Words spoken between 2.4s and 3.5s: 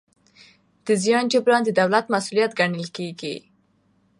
ګڼل کېږي.